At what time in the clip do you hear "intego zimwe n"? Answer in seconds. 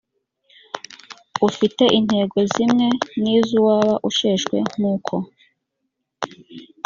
1.99-3.23